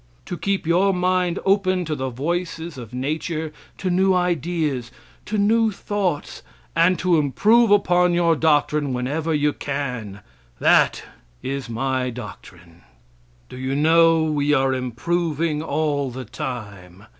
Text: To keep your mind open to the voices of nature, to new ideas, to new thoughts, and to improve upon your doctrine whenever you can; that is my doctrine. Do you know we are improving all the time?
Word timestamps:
To 0.25 0.35
keep 0.35 0.65
your 0.65 0.95
mind 0.95 1.37
open 1.45 1.85
to 1.85 1.93
the 1.93 2.09
voices 2.09 2.75
of 2.75 2.91
nature, 2.91 3.53
to 3.77 3.91
new 3.91 4.15
ideas, 4.15 4.89
to 5.27 5.37
new 5.37 5.69
thoughts, 5.71 6.41
and 6.75 6.97
to 6.97 7.19
improve 7.19 7.69
upon 7.69 8.15
your 8.15 8.35
doctrine 8.35 8.93
whenever 8.93 9.31
you 9.31 9.53
can; 9.53 10.21
that 10.59 11.03
is 11.43 11.69
my 11.69 12.09
doctrine. 12.09 12.81
Do 13.47 13.55
you 13.59 13.75
know 13.75 14.23
we 14.23 14.55
are 14.55 14.73
improving 14.73 15.61
all 15.61 16.09
the 16.09 16.25
time? 16.25 17.05